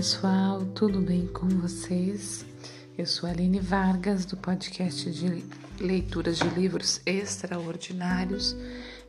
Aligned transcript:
pessoal, 0.00 0.64
tudo 0.74 0.98
bem 0.98 1.26
com 1.26 1.46
vocês? 1.46 2.46
Eu 2.96 3.04
sou 3.04 3.28
Aline 3.28 3.60
Vargas, 3.60 4.24
do 4.24 4.34
podcast 4.34 5.10
de 5.10 5.44
leituras 5.78 6.38
de 6.38 6.48
livros 6.58 7.02
extraordinários. 7.04 8.56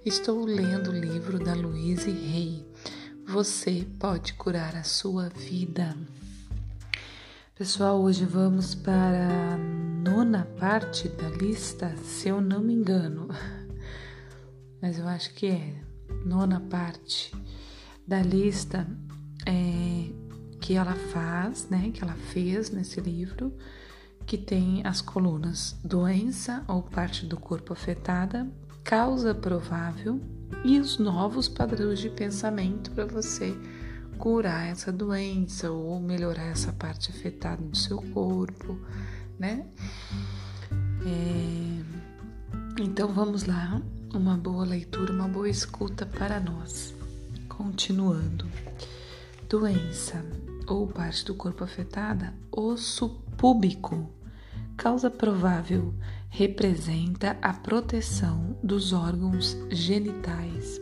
Estou 0.05 0.44
lendo 0.44 0.90
o 0.90 0.94
livro 0.94 1.40
da 1.40 1.54
Louise 1.54 2.12
Rey. 2.12 2.68
Você 3.26 3.88
pode 4.00 4.34
curar 4.34 4.76
a 4.76 4.84
sua 4.84 5.30
vida. 5.30 5.96
Pessoal, 7.55 8.02
hoje 8.02 8.26
vamos 8.26 8.76
para 8.76 9.54
a 9.54 9.58
nona 9.58 10.44
parte 10.60 11.08
da 11.08 11.30
lista, 11.30 11.95
se 12.03 12.28
eu 12.28 12.42
não 12.42 12.59
me 12.59 12.73
engano. 12.73 13.30
Mas 14.81 15.00
eu 15.00 15.08
acho 15.08 15.34
que 15.36 15.48
é 15.48 15.73
nona 16.26 16.59
parte 16.59 17.34
da 18.05 18.22
lista 18.22 18.86
é, 19.45 20.20
que 20.62 20.76
ela 20.76 20.94
faz, 20.94 21.68
né, 21.70 21.92
que 21.92 22.04
ela 22.04 22.14
fez 22.14 22.70
nesse 22.70 23.02
livro, 23.02 23.52
que 24.28 24.38
tem 24.38 24.86
as 24.86 25.02
colunas 25.02 25.76
doença 25.84 26.64
ou 26.68 26.84
parte 26.84 27.26
do 27.26 27.36
corpo 27.36 27.74
afetada, 27.74 28.48
causa 28.84 29.34
provável 29.34 30.22
e 30.64 30.80
os 30.80 31.00
novos 31.00 31.50
padrões 31.50 32.00
de 32.00 32.10
pensamento 32.10 32.92
para 32.92 33.06
você 33.06 33.58
curar 34.20 34.68
essa 34.68 34.92
doença 34.92 35.72
ou 35.72 36.00
melhorar 36.00 36.46
essa 36.46 36.72
parte 36.72 37.09
afetada 37.09 37.64
do 37.64 37.76
seu 37.76 37.98
corpo, 38.14 38.80
né? 39.40 39.66
É... 41.04 41.82
Então 42.80 43.12
vamos 43.12 43.46
lá, 43.46 43.81
uma 44.14 44.38
boa 44.38 44.64
leitura, 44.64 45.12
uma 45.12 45.28
boa 45.28 45.50
escuta 45.50 46.06
para 46.06 46.40
nós. 46.40 46.94
Continuando. 47.50 48.46
Doença 49.50 50.23
ou 50.67 50.88
parte 50.88 51.26
do 51.26 51.36
corpo 51.36 51.64
afetada, 51.64 52.34
osso 52.52 53.09
púbico. 53.38 54.09
Causa 54.78 55.09
provável 55.09 55.94
representa 56.30 57.38
a 57.42 57.53
proteção 57.53 58.58
dos 58.64 58.94
órgãos 58.94 59.58
genitais. 59.70 60.81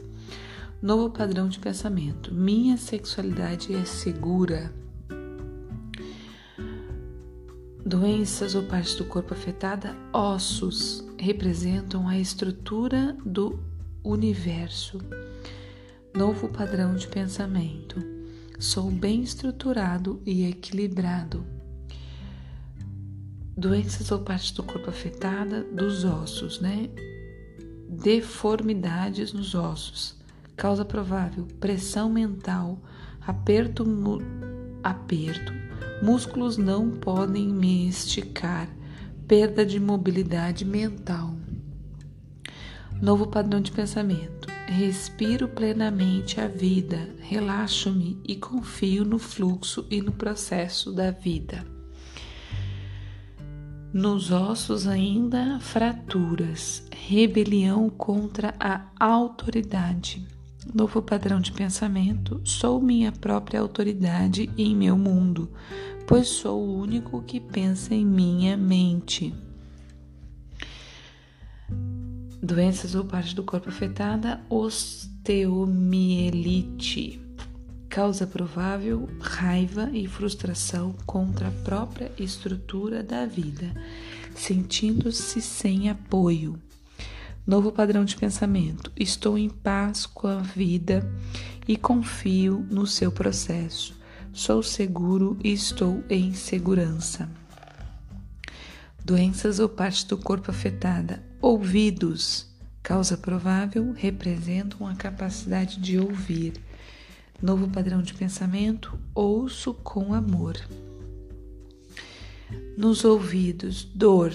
Novo 0.81 1.09
padrão 1.09 1.49
de 1.49 1.59
pensamento. 1.59 2.33
Minha 2.33 2.77
sexualidade 2.77 3.73
é 3.75 3.83
segura. 3.83 4.73
Doenças 7.86 8.55
ou 8.55 8.64
parte 8.64 8.95
do 8.97 9.05
corpo 9.05 9.33
afetada, 9.33 9.95
ossos, 10.14 11.03
representam 11.17 12.08
a 12.08 12.17
estrutura 12.17 13.17
do 13.25 13.59
universo. 14.03 14.99
Novo 16.16 16.47
padrão 16.47 16.95
de 16.95 17.08
pensamento 17.08 18.18
Sou 18.59 18.91
bem 18.91 19.21
estruturado 19.21 20.21
e 20.25 20.45
equilibrado. 20.45 21.45
Doenças 23.55 24.11
ou 24.11 24.19
parte 24.19 24.53
do 24.53 24.63
corpo 24.63 24.89
afetada 24.89 25.63
dos 25.63 26.03
ossos, 26.03 26.59
né? 26.59 26.89
Deformidades 27.87 29.31
nos 29.31 29.55
ossos. 29.55 30.17
Causa 30.57 30.83
provável: 30.83 31.47
pressão 31.61 32.09
mental, 32.09 32.77
aperto, 33.25 33.85
aperto. 34.83 35.53
Músculos 36.03 36.57
não 36.57 36.91
podem 36.91 37.47
me 37.47 37.87
esticar. 37.87 38.67
Perda 39.25 39.65
de 39.65 39.80
mobilidade 39.80 40.65
mental. 40.65 41.33
Novo 43.02 43.25
padrão 43.27 43.61
de 43.61 43.71
pensamento 43.71 44.58
Respiro 44.69 45.47
plenamente 45.47 46.39
a 46.39 46.47
vida, 46.47 47.09
relaxo-me 47.21 48.21
e 48.23 48.35
confio 48.35 49.03
no 49.03 49.17
fluxo 49.17 49.83
e 49.89 49.99
no 49.99 50.11
processo 50.11 50.91
da 50.91 51.09
vida. 51.09 51.65
Nos 53.91 54.29
ossos 54.29 54.85
ainda 54.85 55.59
fraturas, 55.59 56.87
rebelião 56.95 57.89
contra 57.89 58.53
a 58.59 58.85
autoridade. 58.99 60.23
Novo 60.71 61.02
padrão 61.02 61.41
de 61.41 61.52
pensamento: 61.52 62.39
sou 62.43 62.79
minha 62.79 63.11
própria 63.11 63.61
autoridade 63.61 64.52
em 64.55 64.75
meu 64.75 64.95
mundo, 64.95 65.52
pois 66.05 66.27
sou 66.27 66.61
o 66.61 66.77
único 66.77 67.23
que 67.23 67.39
pensa 67.39 67.95
em 67.95 68.05
minha 68.05 68.55
mente. 68.55 69.33
Doenças 72.42 72.95
ou 72.95 73.04
parte 73.04 73.36
do 73.36 73.44
corpo 73.44 73.67
afetada, 73.67 74.39
osteomielite. 74.50 77.22
Causa 77.89 78.26
provável 78.26 79.10
raiva 79.20 79.89
e 79.92 80.08
frustração 80.08 80.95
contra 81.05 81.50
a 81.50 81.64
própria 81.64 82.10
estrutura 82.17 83.04
da 83.04 83.26
vida, 83.26 83.73
sentindo-se 84.36 85.42
sem 85.42 85.89
apoio. 85.89 86.58
Novo 87.45 87.73
padrão 87.73 88.05
de 88.05 88.16
pensamento. 88.16 88.89
Estou 88.95 89.38
em 89.38 89.50
paz 89.50 90.06
com 90.06 90.27
a 90.27 90.38
vida 90.38 91.06
e 91.67 91.76
confio 91.76 92.66
no 92.70 92.88
seu 92.88 93.11
processo. 93.11 94.00
Sou 94.32 94.64
seguro 94.64 95.38
e 95.44 95.52
estou 95.52 96.02
em 96.10 96.33
segurança. 96.33 97.30
Doenças 99.04 99.60
ou 99.60 99.67
parte 99.67 100.08
do 100.08 100.17
corpo 100.17 100.52
afetada. 100.52 101.27
Ouvidos. 101.42 102.48
Causa 102.83 103.16
provável 103.16 103.94
representam 103.94 104.86
a 104.86 104.94
capacidade 104.94 105.80
de 105.80 105.98
ouvir. 105.98 106.54
Novo 107.42 107.70
padrão 107.70 108.02
de 108.02 108.14
pensamento. 108.14 109.00
Ouço 109.16 109.73
com 109.73 110.14
amor. 110.14 110.58
Nos 112.77 113.05
ouvidos. 113.05 113.86
Dor. 113.86 114.33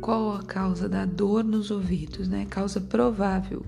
Qual 0.00 0.36
a 0.36 0.44
causa 0.44 0.88
da 0.88 1.04
dor 1.04 1.42
nos 1.42 1.72
ouvidos? 1.72 2.28
Né? 2.28 2.46
Causa 2.48 2.80
provável. 2.80 3.66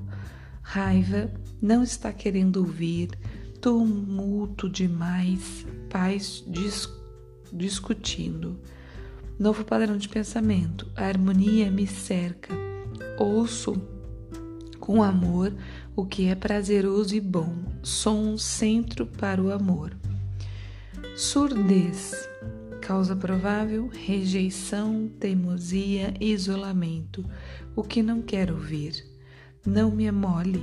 Raiva. 0.63 1.33
Não 1.61 1.83
está 1.83 2.13
querendo 2.13 2.59
ouvir. 2.59 3.11
Tumulto 3.61 4.71
demais. 4.71 5.67
Pais 5.91 6.45
dis 6.47 6.89
discutindo 7.53 8.57
Novo 9.39 9.65
padrão 9.65 9.97
de 9.97 10.09
pensamento. 10.09 10.87
A 10.95 11.06
harmonia 11.06 11.69
me 11.69 11.87
cerca. 11.87 12.55
Ouço 13.19 13.75
com 14.78 15.03
amor 15.03 15.53
o 15.97 16.06
que 16.06 16.27
é 16.27 16.34
prazeroso 16.37 17.17
e 17.17 17.21
bom. 17.21 17.53
Sou 17.83 18.17
um 18.17 18.39
centro 18.39 19.06
para 19.06 19.43
o 19.43 19.50
amor. 19.50 19.93
Surdez. 21.17 22.28
Causa 22.81 23.17
provável: 23.17 23.91
rejeição, 23.93 25.11
teimosia, 25.19 26.15
isolamento. 26.21 27.25
O 27.75 27.83
que 27.83 28.05
não 28.05 28.23
quero 28.23 28.55
ouvir. 28.55 29.05
Não 29.67 29.91
me 29.91 30.06
amole. 30.06 30.62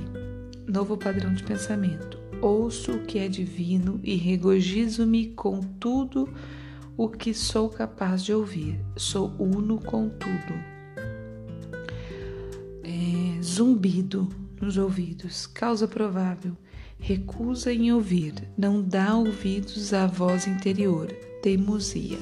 Novo 0.66 0.96
padrão 0.96 1.34
de 1.34 1.42
pensamento. 1.42 2.18
Ouço 2.40 2.92
o 2.92 3.02
que 3.02 3.18
é 3.18 3.28
divino 3.28 4.00
e 4.02 4.16
regozijo-me 4.16 5.28
com 5.34 5.60
tudo 5.60 6.32
o 6.96 7.08
que 7.08 7.32
sou 7.32 7.68
capaz 7.68 8.22
de 8.22 8.32
ouvir. 8.32 8.78
Sou 8.96 9.34
uno 9.38 9.78
com 9.78 10.08
tudo. 10.08 10.54
É, 12.82 13.42
zumbido 13.42 14.28
nos 14.60 14.76
ouvidos, 14.76 15.46
causa 15.46 15.88
provável. 15.88 16.56
Recusa 16.98 17.72
em 17.72 17.92
ouvir, 17.92 18.34
não 18.56 18.80
dá 18.80 19.16
ouvidos 19.16 19.92
à 19.92 20.06
voz 20.06 20.46
interior. 20.46 21.08
Teimosia. 21.42 22.18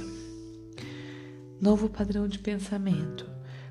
Novo 1.61 1.91
padrão 1.91 2.27
de 2.27 2.39
pensamento. 2.39 3.29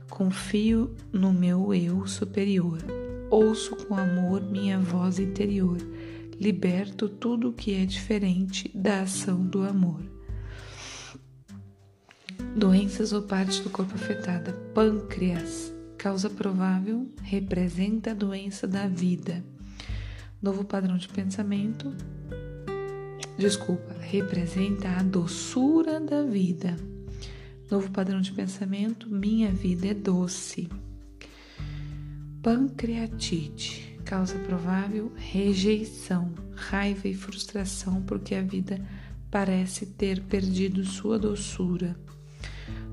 Confio 0.07 0.95
no 1.11 1.33
meu 1.33 1.73
eu 1.73 2.05
superior. 2.05 2.77
Ouço 3.31 3.75
com 3.75 3.95
amor 3.95 4.41
minha 4.41 4.79
voz 4.79 5.17
interior. 5.17 5.77
Liberto 6.39 7.09
tudo 7.09 7.49
o 7.49 7.53
que 7.53 7.73
é 7.73 7.85
diferente 7.85 8.69
da 8.75 9.01
ação 9.01 9.43
do 9.43 9.63
amor. 9.63 10.18
Doenças 12.59 13.13
ou 13.13 13.21
parte 13.21 13.61
do 13.61 13.69
corpo 13.69 13.95
afetada. 13.95 14.51
Pâncreas. 14.73 15.73
Causa 15.97 16.29
provável 16.29 17.07
representa 17.21 18.11
a 18.11 18.13
doença 18.13 18.67
da 18.67 18.85
vida. 18.85 19.41
Novo 20.41 20.65
padrão 20.65 20.97
de 20.97 21.07
pensamento. 21.07 21.95
Desculpa, 23.37 23.95
representa 24.01 24.89
a 24.89 25.01
doçura 25.01 26.01
da 26.01 26.21
vida. 26.23 26.75
Novo 27.71 27.89
padrão 27.91 28.19
de 28.19 28.33
pensamento. 28.33 29.09
Minha 29.09 29.53
vida 29.53 29.87
é 29.87 29.93
doce. 29.93 30.67
Pancreatite. 32.43 33.97
Causa 34.03 34.37
provável 34.37 35.13
rejeição, 35.15 36.33
raiva 36.55 37.07
e 37.07 37.13
frustração 37.13 38.01
porque 38.01 38.35
a 38.35 38.41
vida 38.41 38.85
parece 39.31 39.85
ter 39.85 40.21
perdido 40.23 40.83
sua 40.83 41.17
doçura. 41.17 41.95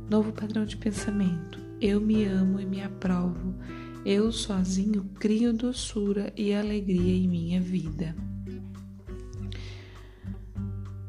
Novo 0.08 0.32
padrão 0.32 0.64
de 0.64 0.76
pensamento. 0.76 1.58
Eu 1.80 2.00
me 2.00 2.24
amo 2.24 2.60
e 2.60 2.64
me 2.64 2.80
aprovo. 2.80 3.54
Eu 4.04 4.30
sozinho 4.30 5.04
crio 5.18 5.52
doçura 5.52 6.32
e 6.36 6.54
alegria 6.54 7.16
em 7.16 7.28
minha 7.28 7.60
vida. 7.60 8.14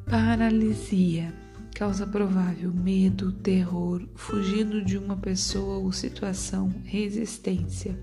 Paralisia. 0.09 1.31
Causa 1.75 2.07
provável: 2.07 2.73
medo, 2.73 3.31
terror, 3.31 4.01
fugindo 4.15 4.83
de 4.83 4.97
uma 4.97 5.15
pessoa 5.15 5.77
ou 5.77 5.91
situação, 5.91 6.73
resistência. 6.83 7.95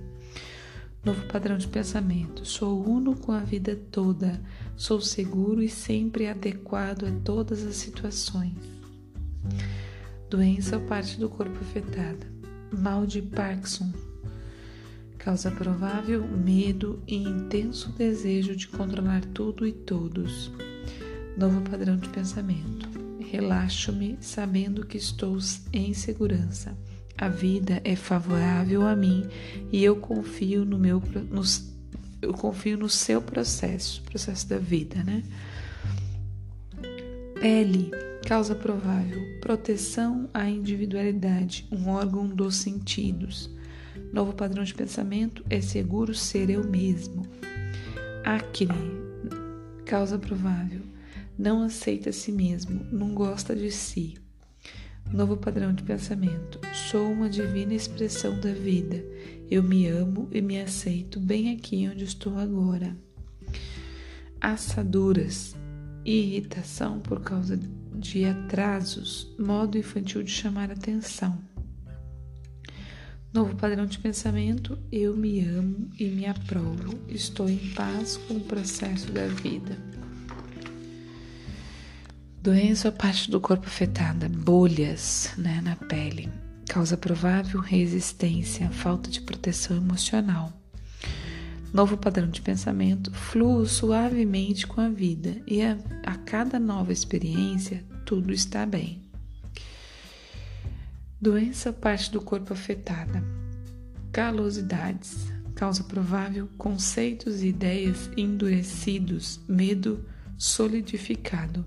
Novo 1.04 1.26
padrão 1.26 1.58
de 1.58 1.66
pensamento: 1.66 2.46
sou 2.46 2.88
uno 2.88 3.16
com 3.16 3.32
a 3.32 3.40
vida 3.40 3.74
toda, 3.90 4.40
sou 4.76 5.00
seguro 5.00 5.60
e 5.60 5.68
sempre 5.68 6.28
adequado 6.28 7.04
a 7.04 7.10
todas 7.24 7.66
as 7.66 7.74
situações. 7.74 8.54
Doença 10.34 10.78
ou 10.78 10.82
parte 10.82 11.16
do 11.16 11.28
corpo 11.28 11.56
afetada: 11.60 12.26
mal 12.76 13.06
de 13.06 13.22
Parkinson. 13.22 13.92
Causa 15.16 15.48
provável: 15.48 16.26
medo 16.26 17.00
e 17.06 17.14
intenso 17.14 17.92
desejo 17.92 18.56
de 18.56 18.66
controlar 18.66 19.24
tudo 19.26 19.64
e 19.64 19.70
todos. 19.70 20.50
Novo 21.38 21.60
padrão 21.60 21.96
de 21.96 22.08
pensamento 22.08 22.88
relaxo-me 23.30 24.18
sabendo 24.20 24.84
que 24.84 24.96
estou 24.96 25.38
em 25.72 25.94
segurança. 25.94 26.76
A 27.16 27.28
vida 27.28 27.80
é 27.84 27.94
favorável 27.94 28.84
a 28.84 28.96
mim 28.96 29.28
e 29.70 29.84
eu 29.84 29.94
confio 29.94 30.64
no 30.64 30.80
meu 30.80 31.00
no, 31.30 31.42
eu 32.20 32.34
confio 32.34 32.76
no 32.76 32.88
seu 32.88 33.22
processo, 33.22 34.02
processo 34.02 34.48
da 34.48 34.58
vida, 34.58 35.04
né? 35.04 35.22
Pele, 37.44 37.90
causa 38.26 38.54
provável, 38.54 39.20
proteção 39.38 40.30
à 40.32 40.48
individualidade, 40.48 41.68
um 41.70 41.90
órgão 41.90 42.26
dos 42.26 42.56
sentidos. 42.56 43.50
Novo 44.10 44.32
padrão 44.32 44.64
de 44.64 44.72
pensamento 44.72 45.44
é 45.50 45.60
seguro 45.60 46.14
ser 46.14 46.48
eu 46.48 46.64
mesmo. 46.64 47.20
Acne, 48.24 48.72
causa 49.84 50.18
provável, 50.18 50.80
não 51.38 51.62
aceita 51.62 52.12
si 52.12 52.32
mesmo, 52.32 52.82
não 52.90 53.12
gosta 53.12 53.54
de 53.54 53.70
si. 53.70 54.14
Novo 55.12 55.36
padrão 55.36 55.74
de 55.74 55.82
pensamento. 55.82 56.58
Sou 56.72 57.12
uma 57.12 57.28
divina 57.28 57.74
expressão 57.74 58.40
da 58.40 58.54
vida. 58.54 59.04
Eu 59.50 59.62
me 59.62 59.86
amo 59.86 60.30
e 60.32 60.40
me 60.40 60.62
aceito 60.62 61.20
bem 61.20 61.52
aqui 61.52 61.86
onde 61.92 62.04
estou 62.04 62.38
agora. 62.38 62.96
Assaduras. 64.40 65.54
Irritação 66.04 67.00
por 67.00 67.20
causa 67.20 67.58
de 67.94 68.24
atrasos. 68.24 69.34
Modo 69.38 69.78
infantil 69.78 70.22
de 70.22 70.30
chamar 70.30 70.70
atenção. 70.70 71.38
Novo 73.32 73.56
padrão 73.56 73.86
de 73.86 73.98
pensamento. 73.98 74.78
Eu 74.92 75.16
me 75.16 75.40
amo 75.40 75.90
e 75.98 76.04
me 76.04 76.26
aprovo. 76.26 76.98
Estou 77.08 77.48
em 77.48 77.58
paz 77.74 78.16
com 78.16 78.34
o 78.34 78.40
processo 78.40 79.10
da 79.10 79.26
vida. 79.26 79.76
Doença 82.44 82.88
ou 82.88 82.94
parte 82.94 83.30
do 83.30 83.40
corpo 83.40 83.66
afetada, 83.66 84.28
bolhas 84.28 85.32
né, 85.38 85.62
na 85.62 85.76
pele, 85.76 86.30
causa 86.68 86.94
provável 86.94 87.58
resistência, 87.58 88.70
falta 88.70 89.10
de 89.10 89.22
proteção 89.22 89.78
emocional. 89.78 90.52
Novo 91.74 91.96
padrão 91.96 92.30
de 92.30 92.40
pensamento, 92.40 93.10
fluo 93.12 93.66
suavemente 93.66 94.64
com 94.64 94.80
a 94.80 94.88
vida 94.88 95.42
e 95.44 95.60
a, 95.60 95.76
a 96.04 96.14
cada 96.14 96.60
nova 96.60 96.92
experiência 96.92 97.84
tudo 98.06 98.32
está 98.32 98.64
bem. 98.64 99.02
Doença 101.20 101.72
parte 101.72 102.12
do 102.12 102.20
corpo 102.20 102.52
afetada, 102.52 103.24
calosidades, 104.12 105.32
causa 105.56 105.82
provável 105.82 106.48
conceitos 106.56 107.42
e 107.42 107.48
ideias 107.48 108.08
endurecidos, 108.16 109.40
medo 109.48 110.06
solidificado. 110.38 111.66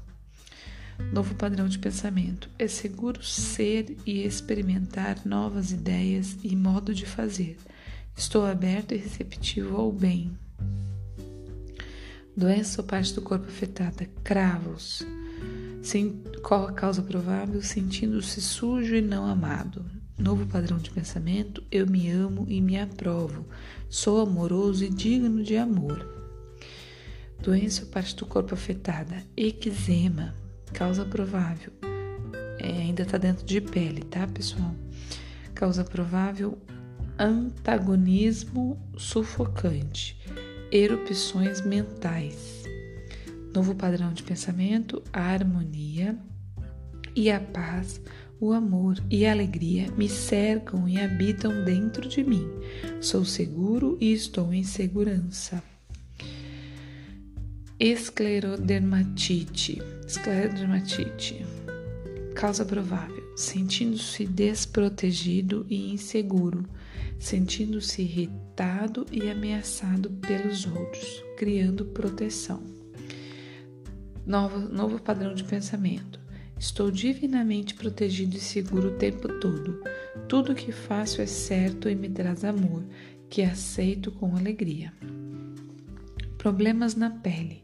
Novo 1.11 1.35
padrão 1.35 1.67
de 1.67 1.79
pensamento. 1.79 2.49
É 2.57 2.69
seguro 2.69 3.21
ser 3.21 3.97
e 4.05 4.23
experimentar 4.23 5.25
novas 5.25 5.73
ideias 5.73 6.37
e 6.45 6.55
modo 6.55 6.93
de 6.93 7.05
fazer. 7.05 7.57
Estou 8.17 8.47
aberto 8.47 8.95
e 8.95 8.97
receptivo 8.97 9.77
ao 9.77 9.91
bem. 9.91 10.35
Doença 12.35 12.81
ou 12.81 12.87
parte 12.87 13.13
do 13.13 13.21
corpo 13.21 13.45
afetada. 13.45 14.09
Cravos. 14.23 15.03
Sim, 15.83 16.23
qual 16.41 16.65
a 16.65 16.73
causa 16.73 17.03
provável? 17.03 17.61
Sentindo-se 17.61 18.41
sujo 18.41 18.95
e 18.95 19.01
não 19.01 19.27
amado. 19.27 19.85
Novo 20.17 20.47
padrão 20.47 20.79
de 20.79 20.89
pensamento. 20.89 21.63
Eu 21.71 21.85
me 21.85 22.09
amo 22.09 22.43
e 22.49 22.59
me 22.59 22.79
aprovo. 22.79 23.45
Sou 23.87 24.19
amoroso 24.19 24.83
e 24.83 24.89
digno 24.89 25.43
de 25.43 25.55
amor. 25.55 26.03
Doença 27.39 27.83
ou 27.83 27.89
parte 27.89 28.15
do 28.15 28.25
corpo 28.25 28.55
afetada. 28.55 29.23
Eczema 29.37 30.33
Causa 30.73 31.05
provável. 31.05 31.71
É, 32.57 32.67
ainda 32.67 33.03
está 33.03 33.19
dentro 33.19 33.45
de 33.45 33.61
pele, 33.61 34.01
tá, 34.01 34.25
pessoal? 34.25 34.73
Causa 35.53 35.83
provável 35.83 36.57
antagonismo 37.19 38.77
sufocante, 38.97 40.17
erupções 40.71 41.61
mentais. 41.61 42.63
Novo 43.53 43.73
padrão 43.73 44.13
de 44.13 44.23
pensamento, 44.23 45.01
a 45.11 45.21
harmonia 45.21 46.17
e 47.15 47.31
a 47.31 47.39
paz, 47.39 47.99
o 48.39 48.53
amor 48.53 49.01
e 49.09 49.25
a 49.25 49.31
alegria 49.31 49.91
me 49.97 50.07
cercam 50.07 50.87
e 50.87 50.99
habitam 50.99 51.63
dentro 51.63 52.07
de 52.07 52.23
mim. 52.23 52.47
Sou 53.01 53.25
seguro 53.25 53.97
e 53.99 54.13
estou 54.13 54.53
em 54.53 54.63
segurança. 54.63 55.63
Esclerodermatite. 57.79 59.81
Esclerodermatite. 60.07 61.43
Causa 62.35 62.63
provável: 62.63 63.33
sentindo-se 63.35 64.27
desprotegido 64.27 65.65
e 65.67 65.91
inseguro, 65.91 66.63
sentindo-se 67.19 68.01
irritado 68.01 69.05
e 69.11 69.29
ameaçado 69.29 70.09
pelos 70.09 70.65
outros, 70.65 71.23
criando 71.37 71.85
proteção. 71.85 72.61
Novo, 74.25 74.59
novo 74.59 74.99
padrão 74.99 75.33
de 75.33 75.43
pensamento. 75.43 76.19
Estou 76.59 76.89
divinamente 76.89 77.75
protegido 77.75 78.35
e 78.35 78.39
seguro 78.39 78.89
o 78.89 78.97
tempo 78.97 79.27
todo. 79.39 79.81
Tudo 80.27 80.55
que 80.55 80.71
faço 80.71 81.21
é 81.21 81.25
certo 81.25 81.87
e 81.87 81.95
me 81.95 82.09
traz 82.09 82.43
amor, 82.43 82.83
que 83.29 83.43
aceito 83.43 84.11
com 84.11 84.35
alegria. 84.35 84.91
Problemas 86.37 86.95
na 86.95 87.09
pele. 87.09 87.63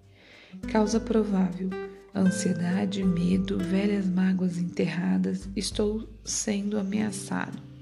Causa 0.72 1.00
provável: 1.00 1.70
ansiedade, 2.16 3.04
medo, 3.04 3.58
velhas 3.58 4.08
mágoas 4.08 4.58
enterradas, 4.58 5.50
estou 5.56 6.08
sendo 6.24 6.78
ameaçado. 6.78 7.73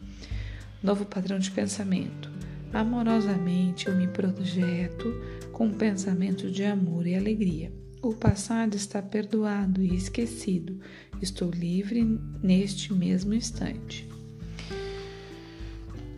Novo 0.82 1.06
padrão 1.06 1.38
de 1.38 1.52
pensamento. 1.52 2.32
Amorosamente 2.74 3.88
eu 3.88 3.96
me 3.96 4.08
projeto 4.08 5.14
com 5.52 5.68
um 5.68 5.74
pensamento 5.74 6.50
de 6.50 6.64
amor 6.64 7.06
e 7.06 7.14
alegria. 7.14 7.72
O 8.02 8.14
passado 8.14 8.76
está 8.76 9.00
perdoado 9.00 9.84
e 9.84 9.96
esquecido. 9.96 10.80
Estou 11.22 11.52
livre 11.52 12.04
neste 12.42 12.92
mesmo 12.94 13.34
instante. 13.34 14.10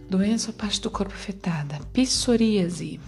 Doença 0.09 0.51
ou 0.51 0.53
parte 0.53 0.79
do 0.79 0.89
corpo 0.89 1.13
afetada. 1.13 1.79
Psoríase. 1.91 3.01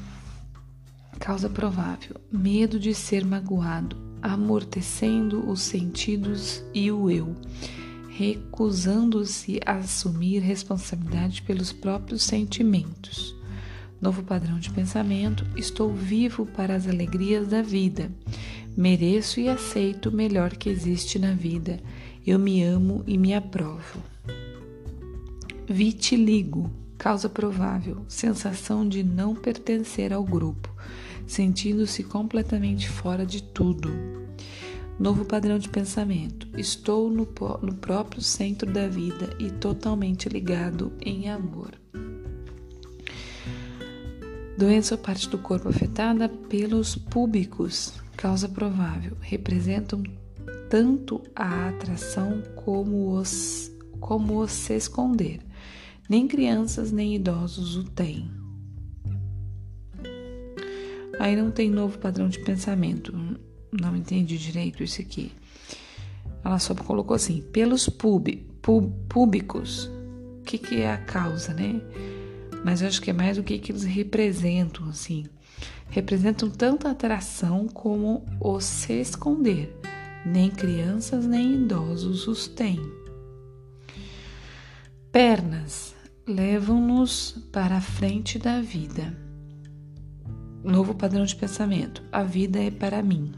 Causa 1.19 1.49
provável: 1.49 2.19
medo 2.29 2.77
de 2.77 2.93
ser 2.93 3.23
magoado, 3.23 3.95
amortecendo 4.21 5.49
os 5.49 5.61
sentidos 5.61 6.61
e 6.73 6.91
o 6.91 7.09
eu, 7.09 7.33
recusando-se 8.17 9.59
a 9.65 9.73
assumir 9.73 10.39
responsabilidade 10.39 11.41
pelos 11.41 11.71
próprios 11.71 12.23
sentimentos. 12.23 13.35
Novo 14.01 14.23
padrão 14.23 14.59
de 14.59 14.69
pensamento: 14.71 15.45
estou 15.55 15.93
vivo 15.93 16.45
para 16.45 16.75
as 16.75 16.87
alegrias 16.87 17.47
da 17.47 17.61
vida. 17.61 18.11
Mereço 18.75 19.39
e 19.39 19.47
aceito 19.47 20.09
o 20.09 20.15
melhor 20.15 20.55
que 20.55 20.69
existe 20.69 21.17
na 21.17 21.33
vida. 21.33 21.79
Eu 22.25 22.39
me 22.39 22.63
amo 22.63 23.03
e 23.05 23.17
me 23.17 23.33
aprovo. 23.33 24.01
Vitiligo, 25.67 26.69
causa 26.97 27.29
provável, 27.29 28.05
sensação 28.07 28.87
de 28.87 29.03
não 29.03 29.33
pertencer 29.33 30.13
ao 30.13 30.23
grupo 30.23 30.75
sentindo-se 31.27 32.03
completamente 32.03 32.89
fora 32.89 33.25
de 33.25 33.41
tudo. 33.41 34.24
Novo 34.97 35.25
padrão 35.25 35.59
de 35.59 35.67
pensamento. 35.67 36.47
Estou 36.57 37.09
no, 37.09 37.27
no 37.61 37.75
próprio 37.75 38.21
centro 38.21 38.71
da 38.71 38.87
vida 38.87 39.35
e 39.37 39.51
totalmente 39.51 40.29
ligado 40.29 40.93
em 41.01 41.29
amor. 41.29 41.71
Doença 44.57 44.95
ou 44.95 45.01
parte 45.01 45.27
do 45.27 45.37
corpo 45.37 45.67
afetada 45.67 46.29
pelos 46.29 46.95
púbicos, 46.95 47.93
causa 48.15 48.47
provável, 48.47 49.17
representam 49.19 50.01
tanto 50.69 51.21
a 51.35 51.67
atração 51.67 52.41
como 52.55 53.17
os, 53.17 53.69
como 53.99 54.37
o 54.37 54.47
se 54.47 54.75
esconder. 54.75 55.41
Nem 56.07 56.25
crianças 56.25 56.89
nem 56.89 57.15
idosos 57.15 57.75
o 57.75 57.83
têm. 57.83 58.31
Aí 61.19 61.35
não 61.35 61.51
tem 61.51 61.69
novo 61.69 61.97
padrão 61.97 62.29
de 62.29 62.39
pensamento. 62.39 63.13
Não 63.79 63.95
entendi 63.95 64.37
direito 64.37 64.83
isso 64.83 65.01
aqui. 65.01 65.31
ela 66.43 66.59
só 66.59 66.73
colocou 66.75 67.15
assim: 67.15 67.41
pelos 67.51 67.89
pub, 67.89 68.27
pub, 68.61 68.91
púbicos. 69.09 69.89
O 70.39 70.43
que, 70.45 70.57
que 70.57 70.81
é 70.81 70.91
a 70.91 70.97
causa, 70.97 71.53
né? 71.53 71.81
Mas 72.63 72.81
eu 72.81 72.87
acho 72.87 73.01
que 73.01 73.09
é 73.09 73.13
mais 73.13 73.37
o 73.37 73.43
que, 73.43 73.57
que 73.57 73.71
eles 73.71 73.83
representam, 73.83 74.87
assim. 74.89 75.25
Representam 75.89 76.49
tanto 76.49 76.87
a 76.87 76.91
atração 76.91 77.67
como 77.67 78.25
o 78.39 78.59
se 78.59 78.93
esconder. 78.93 79.75
Nem 80.25 80.49
crianças 80.49 81.25
nem 81.25 81.55
idosos 81.55 82.27
os 82.27 82.47
têm. 82.47 82.79
Pernas 85.11 85.95
levam-nos 86.27 87.37
para 87.51 87.77
a 87.77 87.81
frente 87.81 88.39
da 88.39 88.59
vida. 88.61 89.15
Novo 90.63 90.95
padrão 90.95 91.23
de 91.23 91.35
pensamento. 91.35 92.03
A 92.11 92.23
vida 92.23 92.59
é 92.59 92.71
para 92.71 93.03
mim. 93.03 93.31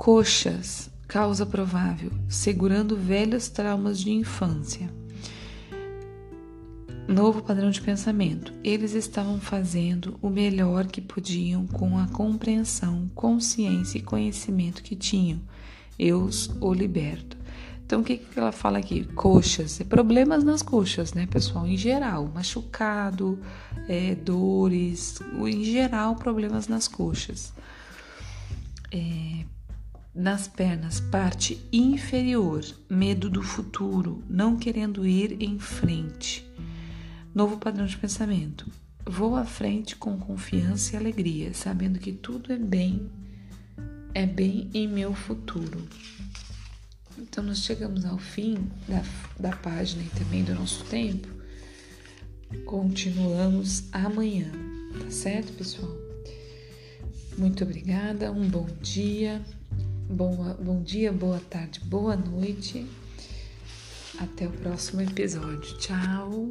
Coxas 0.00 0.88
causa 1.06 1.44
provável, 1.44 2.10
segurando 2.26 2.96
velhos 2.96 3.50
traumas 3.50 4.00
de 4.00 4.10
infância. 4.10 4.90
Novo 7.06 7.42
padrão 7.42 7.70
de 7.70 7.82
pensamento. 7.82 8.50
Eles 8.64 8.94
estavam 8.94 9.38
fazendo 9.38 10.18
o 10.22 10.30
melhor 10.30 10.86
que 10.86 11.02
podiam 11.02 11.66
com 11.66 11.98
a 11.98 12.06
compreensão, 12.06 13.10
consciência 13.14 13.98
e 13.98 14.02
conhecimento 14.02 14.82
que 14.82 14.96
tinham. 14.96 15.38
Eu 15.98 16.22
os 16.22 16.48
o 16.62 16.72
liberto. 16.72 17.36
Então, 17.84 18.00
o 18.00 18.02
que, 18.02 18.16
que 18.16 18.38
ela 18.38 18.52
fala 18.52 18.78
aqui? 18.78 19.04
Coxas, 19.04 19.82
problemas 19.86 20.42
nas 20.42 20.62
coxas, 20.62 21.12
né, 21.12 21.26
pessoal? 21.26 21.66
Em 21.66 21.76
geral, 21.76 22.26
machucado, 22.34 23.38
é, 23.86 24.14
dores, 24.14 25.20
em 25.46 25.62
geral, 25.62 26.16
problemas 26.16 26.68
nas 26.68 26.88
coxas. 26.88 27.52
É, 28.90 29.44
nas 30.14 30.48
pernas, 30.48 31.00
parte 31.00 31.60
inferior, 31.72 32.64
medo 32.88 33.30
do 33.30 33.42
futuro, 33.42 34.22
não 34.28 34.56
querendo 34.56 35.06
ir 35.06 35.40
em 35.40 35.58
frente. 35.58 36.48
Novo 37.34 37.58
padrão 37.58 37.86
de 37.86 37.96
pensamento. 37.96 38.70
Vou 39.06 39.36
à 39.36 39.44
frente 39.44 39.96
com 39.96 40.18
confiança 40.18 40.94
e 40.94 40.98
alegria, 40.98 41.54
sabendo 41.54 41.98
que 41.98 42.12
tudo 42.12 42.52
é 42.52 42.58
bem, 42.58 43.10
é 44.12 44.26
bem 44.26 44.68
em 44.74 44.86
meu 44.88 45.14
futuro. 45.14 45.88
Então, 47.18 47.44
nós 47.44 47.62
chegamos 47.62 48.04
ao 48.04 48.18
fim 48.18 48.56
da, 48.88 49.02
da 49.38 49.56
página 49.56 50.02
e 50.02 50.18
também 50.18 50.42
do 50.42 50.54
nosso 50.54 50.84
tempo. 50.84 51.28
Continuamos 52.64 53.84
amanhã, 53.92 54.50
tá 54.98 55.10
certo, 55.10 55.52
pessoal? 55.52 55.92
Muito 57.38 57.62
obrigada, 57.62 58.32
um 58.32 58.48
bom 58.48 58.66
dia. 58.82 59.40
Boa, 60.10 60.54
bom 60.54 60.82
dia, 60.82 61.12
boa 61.12 61.38
tarde, 61.38 61.78
boa 61.84 62.16
noite. 62.16 62.84
Até 64.18 64.48
o 64.48 64.50
próximo 64.50 65.02
episódio. 65.02 65.78
Tchau. 65.78 66.50